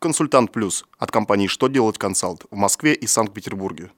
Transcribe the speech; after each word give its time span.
Консультант 0.00 0.52
Плюс 0.52 0.84
от 1.00 1.10
компании 1.10 1.48
«Что 1.48 1.66
делать 1.66 1.98
консалт» 1.98 2.44
в 2.52 2.56
Москве 2.56 2.94
и 2.94 3.08
Санкт-Петербурге. 3.08 3.90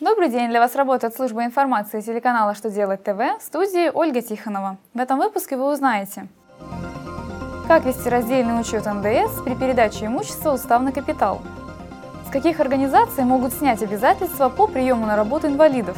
Добрый 0.00 0.30
день! 0.30 0.48
Для 0.48 0.58
вас 0.58 0.74
работает 0.74 1.14
служба 1.14 1.44
информации 1.44 2.00
телеканала 2.00 2.56
«Что 2.56 2.70
делать 2.70 3.04
ТВ» 3.04 3.38
в 3.38 3.40
студии 3.40 3.88
Ольга 3.94 4.20
Тихонова. 4.20 4.76
В 4.92 4.98
этом 4.98 5.18
выпуске 5.18 5.56
вы 5.56 5.72
узнаете, 5.72 6.26
как 7.68 7.84
вести 7.84 8.08
раздельный 8.08 8.60
учет 8.60 8.84
НДС 8.84 9.42
при 9.44 9.54
передаче 9.54 10.06
имущества 10.06 10.54
уставный 10.54 10.90
капитал, 10.90 11.40
с 12.26 12.32
каких 12.32 12.58
организаций 12.58 13.22
могут 13.22 13.52
снять 13.52 13.80
обязательства 13.80 14.48
по 14.48 14.66
приему 14.66 15.06
на 15.06 15.14
работу 15.14 15.46
инвалидов, 15.46 15.96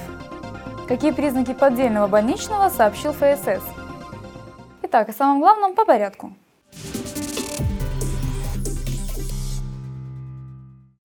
какие 0.91 1.13
признаки 1.13 1.55
поддельного 1.55 2.09
больничного 2.09 2.69
сообщил 2.69 3.13
ФСС. 3.13 3.63
Итак, 4.83 5.09
о 5.09 5.13
самом 5.13 5.39
главном 5.39 5.77
по 5.77 5.85
порядку. 5.85 6.33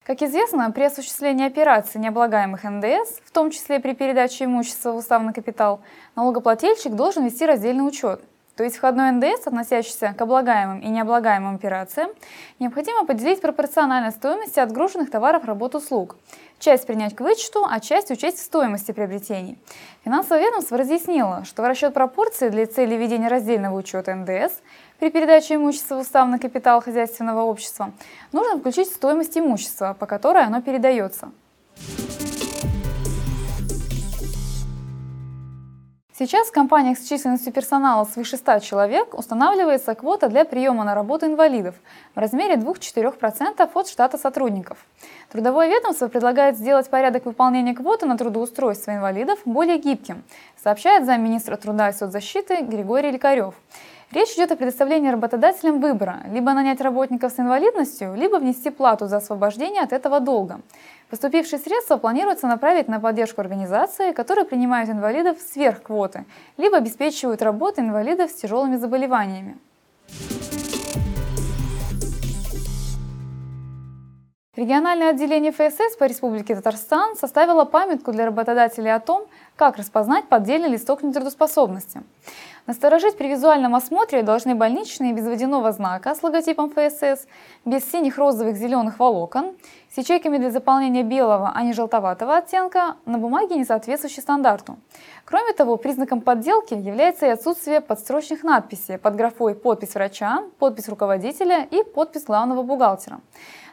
Как 0.04 0.22
известно, 0.22 0.72
при 0.72 0.82
осуществлении 0.82 1.46
операций 1.46 2.00
необлагаемых 2.00 2.64
НДС, 2.64 3.20
в 3.24 3.30
том 3.30 3.52
числе 3.52 3.78
при 3.78 3.94
передаче 3.94 4.46
имущества 4.46 4.90
в 4.90 4.96
уставный 4.96 5.32
капитал, 5.32 5.80
налогоплательщик 6.16 6.96
должен 6.96 7.24
вести 7.24 7.46
раздельный 7.46 7.86
учет. 7.86 8.20
То 8.56 8.64
есть 8.64 8.76
входной 8.76 9.10
НДС, 9.10 9.46
относящийся 9.46 10.14
к 10.16 10.20
облагаемым 10.22 10.80
и 10.80 10.88
необлагаемым 10.88 11.56
операциям, 11.56 12.10
необходимо 12.58 13.04
поделить 13.04 13.42
пропорционально 13.42 14.10
стоимости 14.10 14.58
отгруженных 14.58 15.10
товаров, 15.10 15.44
работ, 15.44 15.74
услуг. 15.74 16.16
Часть 16.58 16.86
принять 16.86 17.14
к 17.14 17.20
вычету, 17.20 17.66
а 17.70 17.80
часть 17.80 18.10
учесть 18.10 18.38
в 18.38 18.42
стоимости 18.42 18.92
приобретений. 18.92 19.58
Финансовое 20.04 20.46
ведомство 20.46 20.78
разъяснило, 20.78 21.44
что 21.44 21.60
в 21.60 21.66
расчет 21.66 21.92
пропорции 21.92 22.48
для 22.48 22.66
цели 22.66 22.94
ведения 22.94 23.28
раздельного 23.28 23.76
учета 23.76 24.14
НДС 24.14 24.54
при 24.98 25.10
передаче 25.10 25.56
имущества 25.56 25.96
в 25.96 26.00
уставный 26.00 26.38
капитал 26.38 26.80
хозяйственного 26.80 27.42
общества 27.42 27.92
нужно 28.32 28.58
включить 28.58 28.88
стоимость 28.88 29.36
имущества, 29.36 29.94
по 29.98 30.06
которой 30.06 30.44
оно 30.44 30.62
передается. 30.62 31.30
Сейчас 36.18 36.48
в 36.48 36.52
компаниях 36.52 36.96
с 36.96 37.06
численностью 37.06 37.52
персонала 37.52 38.04
свыше 38.04 38.38
100 38.38 38.60
человек 38.60 39.12
устанавливается 39.12 39.94
квота 39.94 40.28
для 40.28 40.46
приема 40.46 40.82
на 40.82 40.94
работу 40.94 41.26
инвалидов 41.26 41.74
в 42.14 42.18
размере 42.18 42.54
2-4% 42.54 43.70
от 43.74 43.88
штата 43.88 44.16
сотрудников. 44.16 44.78
Трудовое 45.30 45.68
ведомство 45.68 46.08
предлагает 46.08 46.56
сделать 46.56 46.88
порядок 46.88 47.26
выполнения 47.26 47.74
квоты 47.74 48.06
на 48.06 48.16
трудоустройство 48.16 48.92
инвалидов 48.92 49.40
более 49.44 49.76
гибким, 49.76 50.24
сообщает 50.56 51.04
замминистра 51.04 51.58
труда 51.58 51.90
и 51.90 51.92
соцзащиты 51.92 52.62
Григорий 52.62 53.10
Лекарев. 53.10 53.54
Речь 54.12 54.32
идет 54.34 54.52
о 54.52 54.56
предоставлении 54.56 55.10
работодателям 55.10 55.80
выбора– 55.80 56.20
либо 56.32 56.54
нанять 56.54 56.80
работников 56.80 57.32
с 57.32 57.40
инвалидностью, 57.40 58.14
либо 58.14 58.36
внести 58.36 58.70
плату 58.70 59.06
за 59.08 59.16
освобождение 59.16 59.82
от 59.82 59.92
этого 59.92 60.20
долга. 60.20 60.60
Поступившие 61.10 61.60
средства 61.60 61.98
планируется 61.98 62.48
направить 62.48 62.88
на 62.88 62.98
поддержку 62.98 63.40
организации, 63.40 64.12
которые 64.12 64.44
принимают 64.44 64.90
инвалидов 64.90 65.38
сверх 65.40 65.82
квоты, 65.82 66.24
либо 66.56 66.78
обеспечивают 66.78 67.42
работу 67.42 67.80
инвалидов 67.80 68.30
с 68.30 68.34
тяжелыми 68.34 68.76
заболеваниями. 68.76 69.56
Региональное 74.56 75.10
отделение 75.10 75.52
ФСС 75.52 75.96
по 75.98 76.04
Республике 76.04 76.56
Татарстан 76.56 77.14
составило 77.14 77.66
памятку 77.66 78.10
для 78.10 78.24
работодателей 78.24 78.92
о 78.92 79.00
том, 79.00 79.26
как 79.56 79.78
распознать 79.78 80.28
поддельный 80.28 80.68
листок 80.68 81.02
нетрудоспособности. 81.02 82.02
Насторожить 82.66 83.16
при 83.16 83.28
визуальном 83.28 83.74
осмотре 83.74 84.22
должны 84.22 84.54
больничные 84.54 85.12
без 85.12 85.24
водяного 85.24 85.72
знака 85.72 86.14
с 86.14 86.22
логотипом 86.22 86.70
ФСС, 86.70 87.26
без 87.64 87.88
синих, 87.90 88.18
розовых, 88.18 88.56
зеленых 88.56 88.98
волокон, 88.98 89.54
с 89.88 89.98
ячейками 89.98 90.36
для 90.36 90.50
заполнения 90.50 91.04
белого, 91.04 91.52
а 91.54 91.62
не 91.62 91.72
желтоватого 91.72 92.36
оттенка, 92.36 92.96
на 93.06 93.18
бумаге, 93.18 93.54
не 93.54 93.64
соответствующей 93.64 94.20
стандарту. 94.20 94.76
Кроме 95.24 95.52
того, 95.52 95.76
признаком 95.76 96.20
подделки 96.20 96.74
является 96.74 97.26
и 97.26 97.30
отсутствие 97.30 97.80
подстрочных 97.80 98.42
надписей 98.42 98.98
под 98.98 99.14
графой 99.14 99.54
«Подпись 99.54 99.94
врача», 99.94 100.42
«Подпись 100.58 100.88
руководителя» 100.88 101.66
и 101.70 101.84
«Подпись 101.84 102.24
главного 102.24 102.62
бухгалтера». 102.62 103.20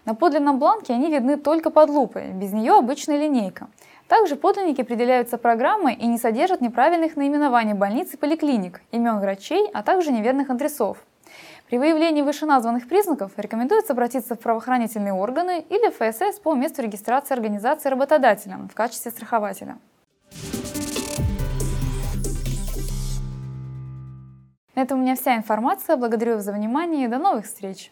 На 0.05 0.13
подлинном 0.15 0.59
бланке 0.59 0.94
они 0.94 1.09
видны 1.09 1.38
только 1.38 1.71
под 1.71 1.89
лупой, 1.89 2.31
без 2.31 2.53
нее 2.53 2.73
обычная 2.73 3.17
линейка– 3.17 3.67
также 4.13 4.35
подлинники 4.35 4.81
определяются 4.81 5.40
программой 5.40 5.96
и 5.96 6.06
не 6.06 6.19
содержат 6.19 6.62
неправильных 6.62 7.16
наименований 7.16 7.74
больниц 7.74 8.13
и 8.13 8.18
поликлиник, 8.18 8.81
имен 8.91 9.19
врачей, 9.19 9.68
а 9.74 9.81
также 9.81 10.12
неверных 10.12 10.51
адресов. 10.51 11.00
При 11.68 11.79
выявлении 11.79 12.22
вышеназванных 12.22 12.88
признаков 12.88 13.31
рекомендуется 13.38 13.94
обратиться 13.94 14.35
в 14.35 14.40
правоохранительные 14.40 15.13
органы 15.13 15.66
или 15.68 15.90
в 15.90 15.96
ФСС 15.96 16.40
по 16.40 16.53
месту 16.53 16.84
регистрации 16.84 17.34
организации 17.34 17.90
работодателя 17.90 18.59
в 18.72 18.75
качестве 18.75 19.09
страхователя. 19.09 19.79
На 24.75 24.81
этом 24.84 25.00
у 25.00 25.01
меня 25.01 25.16
вся 25.16 25.35
информация. 25.35 25.95
Благодарю 25.95 26.35
вас 26.35 26.44
за 26.44 26.51
внимание 26.51 27.06
и 27.06 27.07
до 27.07 27.18
новых 27.18 27.45
встреч! 27.45 27.91